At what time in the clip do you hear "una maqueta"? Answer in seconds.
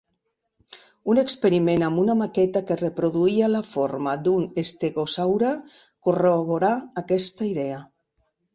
2.03-2.63